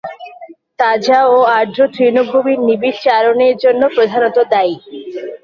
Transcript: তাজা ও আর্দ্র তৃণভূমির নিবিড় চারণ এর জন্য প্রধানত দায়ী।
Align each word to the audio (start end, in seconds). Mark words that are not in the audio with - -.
তাজা 0.79 1.19
ও 1.29 1.57
আর্দ্র 1.57 1.79
তৃণভূমির 1.93 2.59
নিবিড় 2.67 2.97
চারণ 3.05 3.37
এর 3.47 3.55
জন্য 3.63 3.81
প্রধানত 3.95 4.37
দায়ী। 4.51 4.75